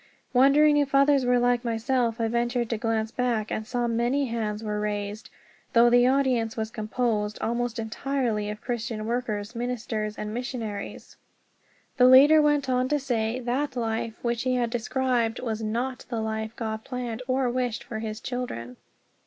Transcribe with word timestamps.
Wondering 0.33 0.77
if 0.77 0.95
others 0.95 1.25
were 1.27 1.37
like 1.37 1.63
myself, 1.63 2.19
I 2.19 2.27
ventured 2.27 2.71
to 2.71 2.77
glance 2.79 3.11
back 3.11 3.51
and 3.51 3.67
saw 3.67 3.85
many 3.85 4.25
hands 4.25 4.63
were 4.63 4.79
raised, 4.79 5.29
though 5.73 5.91
the 5.91 6.07
audience 6.07 6.57
was 6.57 6.71
composed 6.71 7.37
almost 7.39 7.77
entirely 7.77 8.49
of 8.49 8.61
Christian 8.61 9.05
workers, 9.05 9.53
ministers, 9.55 10.17
and 10.17 10.33
missionaries. 10.33 11.17
The 11.97 12.07
leader 12.07 12.37
then 12.37 12.43
went 12.45 12.67
on 12.67 12.89
to 12.89 12.97
say 12.97 13.41
that 13.41 13.75
life 13.75 14.15
which 14.23 14.41
he 14.41 14.55
had 14.55 14.71
described 14.71 15.39
was 15.39 15.61
not 15.61 16.07
the 16.09 16.19
life 16.19 16.55
God 16.55 16.83
planned 16.83 17.21
or 17.27 17.47
wished 17.51 17.83
for 17.83 17.99
His 17.99 18.19
children. 18.19 18.77